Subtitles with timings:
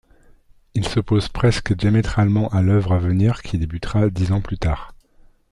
[0.73, 4.95] Il s'oppose presque diamétralement à l'œuvre à venir qui débutera dix ans plus tard.